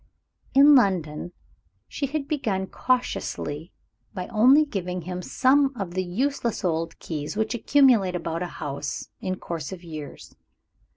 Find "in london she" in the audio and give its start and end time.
0.55-2.07